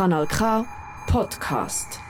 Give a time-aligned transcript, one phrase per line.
[0.00, 0.64] Kanal K
[1.08, 2.00] Podcast.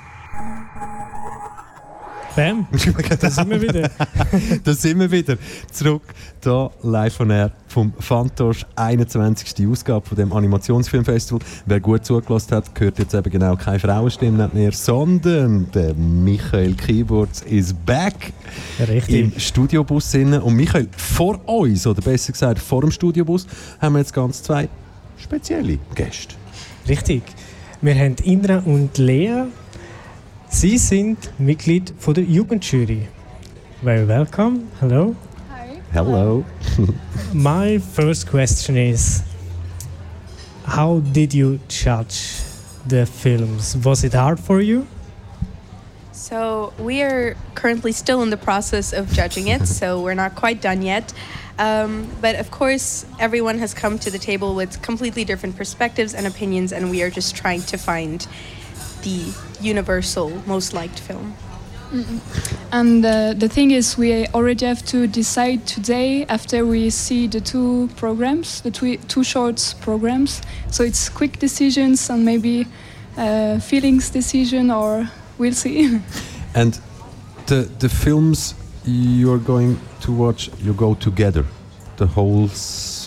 [2.37, 2.69] Bam,
[3.21, 3.91] da sind wir wieder.
[4.65, 5.37] da sind wir wieder.
[5.73, 6.03] Zurück
[6.41, 9.67] hier live von Air vom Fantosch 21.
[9.67, 11.41] Ausgabe von dem Animationsfilmfestival.
[11.67, 17.43] Wer gut zugelassen hat, hört jetzt eben genau keine Frauenstimme mehr, sondern der Michael Keyboards
[17.43, 18.33] is back.
[18.79, 19.35] Richtig.
[19.35, 20.41] Im Studiobus sinnen.
[20.41, 23.49] Und Michael, vor uns, oder besser gesagt vor dem Studiobus,
[23.81, 24.69] haben wir jetzt ganz zwei
[25.19, 26.37] spezielle Gäste.
[26.89, 27.25] Richtig.
[27.83, 29.47] Wir haben Indra und Lea.
[30.51, 33.09] Sie sind Mitglied von der Jugendjury.
[33.83, 34.65] Very welcome.
[34.81, 35.17] Hello.
[35.49, 35.81] Hi.
[35.91, 36.45] Hello.
[37.33, 39.23] My first question is
[40.67, 42.43] How did you judge
[42.87, 43.79] the films?
[43.83, 44.87] Was it hard for you?
[46.13, 50.61] So we are currently still in the process of judging it, so we're not quite
[50.61, 51.15] done yet.
[51.61, 56.27] Um, but of course, everyone has come to the table with completely different perspectives and
[56.27, 58.27] opinions, and we are just trying to find
[59.03, 61.35] the universal most liked film.
[62.73, 67.41] And uh, the thing is, we already have to decide today after we see the
[67.41, 70.41] two programs, the two, two short programs.
[70.71, 72.67] So it's quick decisions and maybe
[73.19, 76.01] uh, feelings decision, or we'll see.
[76.55, 76.81] And
[77.47, 81.45] the the films you're going to watch, you go together.
[82.01, 82.49] The whole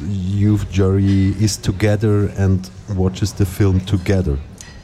[0.08, 4.38] youth jury is together and watches the film together.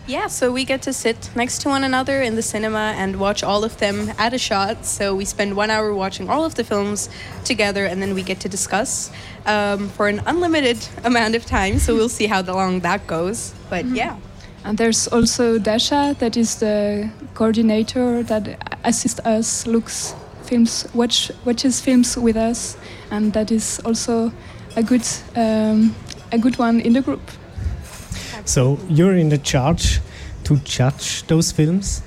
[0.08, 3.44] Yeah, so we get to sit next to one another in the cinema and watch
[3.44, 4.84] all of them at a shot.
[4.84, 7.08] So we spend one hour watching all of the films
[7.46, 9.12] together, and then we get to discuss
[9.46, 11.78] um, for an unlimited amount of time.
[11.78, 13.54] So we'll see how long that goes.
[13.70, 14.18] But yeah.
[14.64, 20.16] and there's also Dasha, that is the coordinator that assists us, looks
[20.50, 22.78] films, watch watches films with us,
[23.12, 24.32] and that is also
[24.76, 25.96] a good um,
[26.32, 27.22] a good one in the group.
[28.46, 30.00] So you're in the charge
[30.44, 32.02] to judge those films.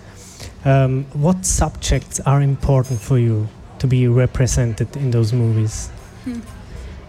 [0.65, 3.49] Um, what subjects are important for you
[3.79, 5.91] to be represented in those movies?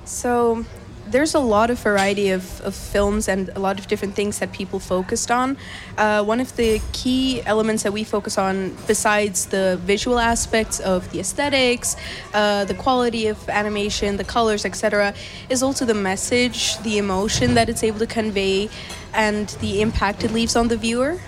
[0.05, 0.65] So
[1.13, 4.51] there's a lot of variety of, of films and a lot of different things that
[4.51, 5.55] people focused on.
[5.97, 11.09] Uh, one of the key elements that we focus on, besides the visual aspects of
[11.11, 11.95] the aesthetics,
[12.33, 15.13] uh, the quality of animation, the colors, etc.,
[15.49, 18.69] is also the message, the emotion that it's able to convey,
[19.13, 21.19] and the impact it leaves on the viewer.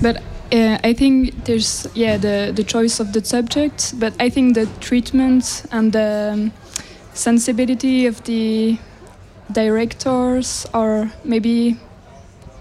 [0.00, 0.22] But
[0.52, 4.66] uh, I think there's yeah the the choice of the subject, but I think the
[4.80, 6.52] treatment and the um,
[7.14, 8.78] sensibility of the
[9.50, 11.76] directors are maybe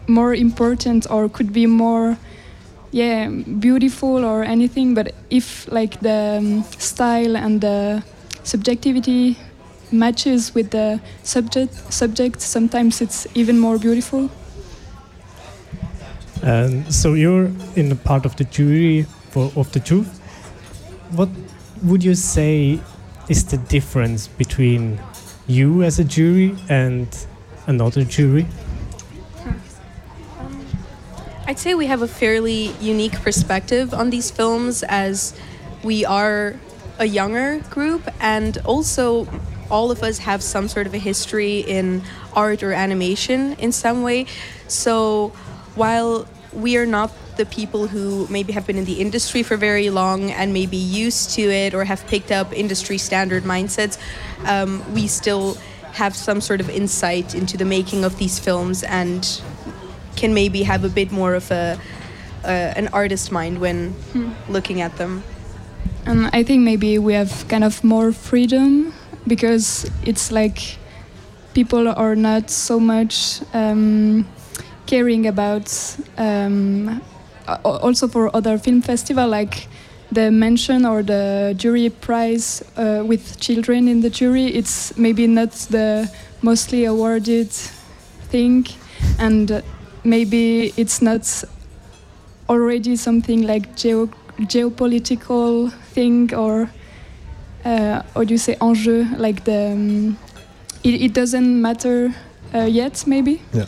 [0.08, 2.18] more important or could be more
[2.92, 3.30] yeah
[3.60, 4.94] beautiful or anything.
[4.94, 8.04] But if like the um, style and the
[8.44, 9.38] subjectivity
[9.92, 14.30] matches with the subject subject, sometimes it's even more beautiful.
[16.44, 20.04] Um, so you're in the part of the jury for of the two.
[21.12, 21.30] What
[21.84, 22.80] would you say
[23.30, 25.00] is the difference between
[25.48, 27.08] you as a jury and
[27.68, 28.48] another jury?
[30.40, 30.66] Um,
[31.48, 35.34] I'd say we have a fairly unique perspective on these films as
[35.84, 36.56] we are
[37.00, 39.28] a younger group and also
[39.70, 42.04] all of us have some sort of a history in
[42.34, 44.26] art or animation in some way.
[44.68, 45.30] So
[45.76, 49.90] while we are not the people who maybe have been in the industry for very
[49.90, 53.98] long and maybe used to it or have picked up industry standard mindsets,
[54.46, 55.56] um, we still
[55.94, 59.42] have some sort of insight into the making of these films and
[60.16, 61.80] can maybe have a bit more of a
[62.44, 63.96] uh, an artist mind when
[64.50, 65.24] looking at them.
[66.06, 68.94] And I think maybe we have kind of more freedom
[69.28, 70.78] because it's like
[71.54, 74.28] people are not so much um,
[74.92, 75.72] caring about
[76.18, 77.02] um,
[77.64, 79.70] also for other film festival like
[80.12, 85.52] the mention or the jury prize uh, with children in the jury it's maybe not
[85.70, 87.50] the mostly awarded
[88.32, 88.68] thing
[89.18, 89.64] and
[90.04, 91.24] maybe it's not
[92.50, 94.10] already something like geo
[94.42, 96.70] geopolitical thing or
[97.64, 100.18] uh, how do you say enjeu like the um,
[100.84, 102.14] it, it doesn't matter
[102.54, 103.68] uh, yet maybe Yeah.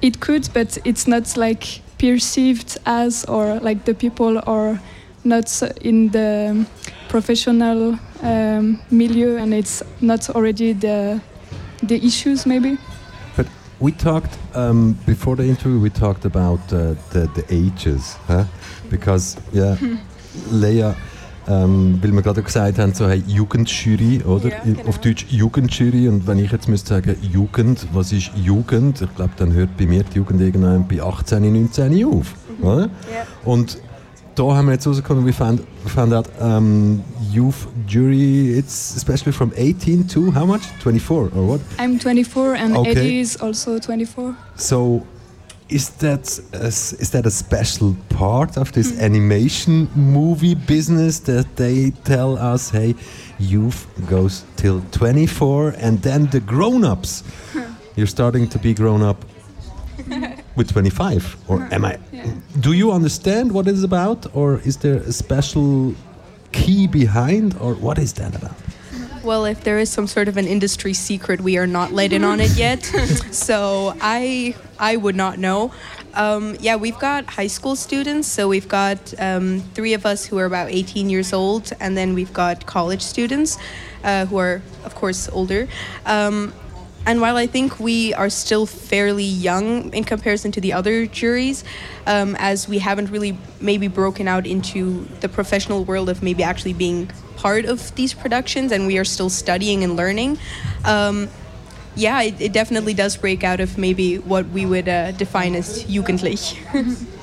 [0.00, 4.80] It could but it's not like perceived as or like the people are
[5.24, 6.66] not in the
[7.08, 11.20] professional um, milieu and it's not already the
[11.82, 12.76] the issues maybe
[13.36, 13.46] But
[13.80, 15.78] We talked um, before the interview.
[15.78, 18.44] We talked about uh, the the ages, huh?
[18.90, 19.76] Because yeah,
[20.50, 20.96] Leya,
[21.48, 24.50] Ähm, weil wir gerade gesagt haben, so hey, Jugendjury, oder?
[24.50, 24.88] Ja, genau.
[24.88, 26.08] Auf Deutsch Jugendjury.
[26.08, 29.00] Und wenn ich jetzt müsste sagen, Jugend, was ist Jugend?
[29.00, 32.34] Ich glaube, dann hört bei mir die Jugend irgendwann bei 18, 19 auf.
[32.60, 32.82] Oder?
[32.82, 32.88] Ja.
[33.44, 33.78] Und
[34.34, 37.02] da haben wir jetzt rausgekommen, we found, found out um,
[37.32, 40.62] youth jury, it's especially from 18 to how much?
[40.82, 41.60] 24 or what?
[41.78, 42.90] I'm 24 and Okay.
[42.90, 44.34] Eddie is also 24.
[44.56, 45.02] So
[45.68, 49.04] is that a, is that a special part of this mm-hmm.
[49.04, 52.94] animation movie business that they tell us, hey,
[53.38, 57.22] youth goes till 24 and then the grown-ups,
[57.96, 59.24] you're starting to be grown up
[60.56, 61.68] with 25 or uh-huh.
[61.74, 62.24] am I Yeah.
[62.60, 65.94] do you understand what it's about or is there a special
[66.52, 68.56] key behind or what is that about
[69.22, 72.24] Well, if there is some sort of an industry secret, we are not let in
[72.24, 72.84] on it yet.
[73.30, 75.72] so I I would not know.
[76.14, 78.28] Um, yeah, we've got high school students.
[78.28, 82.14] So we've got um, three of us who are about 18 years old, and then
[82.14, 83.58] we've got college students
[84.04, 85.68] uh, who are, of course, older.
[86.06, 86.52] Um,
[87.06, 91.64] and while I think we are still fairly young in comparison to the other juries,
[92.06, 96.74] um, as we haven't really maybe broken out into the professional world of maybe actually
[96.74, 100.38] being part of these productions, and we are still studying and learning.
[100.84, 101.28] Um,
[101.94, 105.84] yeah, it, it definitely does break out of maybe what we would uh, define as
[105.84, 106.58] jugendlich.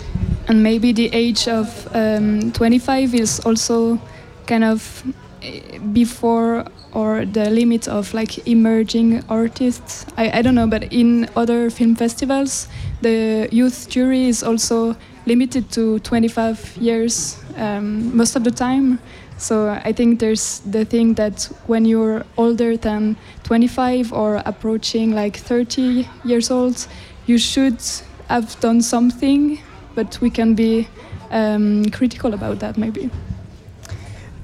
[0.47, 3.99] And maybe the age of um, 25 is also
[4.45, 5.03] kind of
[5.41, 10.05] eh, before or the limit of like emerging artists.
[10.17, 12.67] I, I don't know, but in other film festivals,
[13.01, 14.95] the youth jury is also
[15.25, 18.99] limited to 25 years um, most of the time.
[19.37, 25.37] So I think there's the thing that when you're older than 25 or approaching like
[25.37, 26.87] 30 years old,
[27.25, 27.81] you should
[28.29, 29.59] have done something,
[29.93, 30.87] but we can be
[31.31, 33.09] um, critical about that maybe.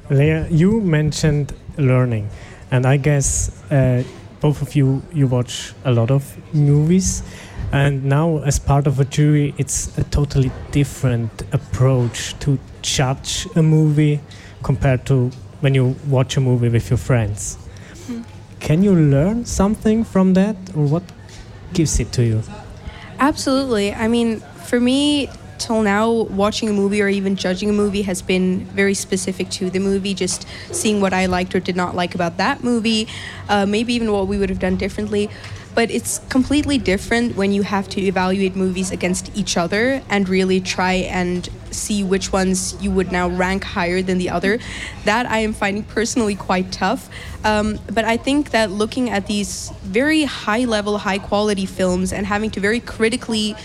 [0.10, 2.30] Leya, you mentioned learning,
[2.70, 4.04] and I guess uh,
[4.42, 7.24] both of you you watch a lot of movies,
[7.72, 13.62] and now as part of a jury, it's a totally different approach to judge a
[13.62, 14.20] movie
[14.64, 15.32] compared to
[15.62, 17.58] when you watch a movie with your friends.
[18.60, 21.04] Can you learn something from that, or what
[21.74, 22.44] gives it to you?
[23.20, 23.94] Absolutely.
[23.94, 28.22] I mean, for me, till now, watching a movie or even judging a movie has
[28.22, 32.16] been very specific to the movie, just seeing what I liked or did not like
[32.16, 33.08] about that movie,
[33.50, 35.30] uh, maybe even what we would have done differently.
[35.74, 40.60] But it's completely different when you have to evaluate movies against each other and really
[40.60, 44.60] try and see which ones you would now rank higher than the other.
[45.06, 47.10] That I am finding personally quite tough.
[47.44, 52.26] Um, but I think that looking at these very high level, high quality films and
[52.26, 53.56] having to very critically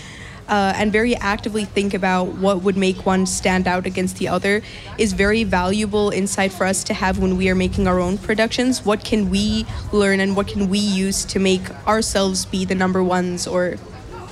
[0.47, 4.61] uh, and very actively think about what would make one stand out against the other
[4.97, 8.85] is very valuable insight for us to have when we are making our own productions.
[8.85, 13.03] What can we learn and what can we use to make ourselves be the number
[13.03, 13.75] ones or,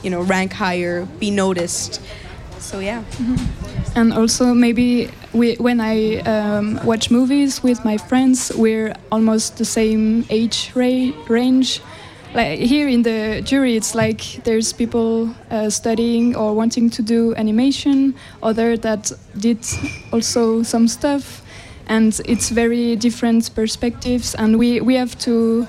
[0.04, 2.02] you know, rank higher, be noticed?
[2.60, 3.04] So yeah.
[3.96, 9.66] And also maybe we, when I um, watch movies with my friends, we're almost the
[9.66, 11.82] same age ra- range.
[12.36, 17.34] Like here in the jury, it's like there's people uh, studying or wanting to do
[17.36, 19.10] animation, other that
[19.40, 19.66] did
[20.12, 21.42] also some stuff,
[21.88, 25.66] and it's very different perspectives, and we, we have to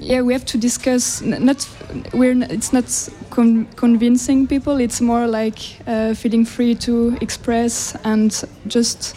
[0.00, 1.68] yeah we have to discuss not
[2.14, 2.86] we're it's not
[3.30, 9.16] con- convincing people it's more like uh, feeling free to express and just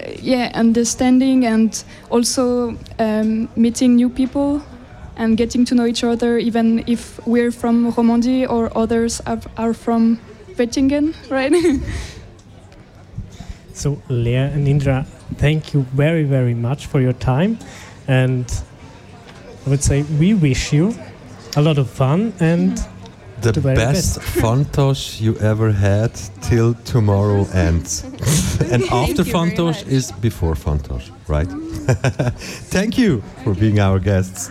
[0.00, 4.62] uh, yeah understanding and also um, meeting new people
[5.20, 9.74] and getting to know each other even if we're from Romandie or others are, are
[9.74, 10.18] from
[10.56, 11.52] Wettingen right
[13.72, 17.58] So, Leya and Indra, thank you very, very much for your time.
[18.06, 18.44] And
[19.66, 20.94] I would say we wish you
[21.56, 22.76] a lot of fun and
[23.40, 26.12] The The very best Fantoche you ever had
[26.42, 28.04] till tomorrow ends.
[28.72, 29.92] and after you very Fantoche much.
[29.92, 31.48] is before Fantoche, right?
[32.70, 34.50] Thank you for being our guests.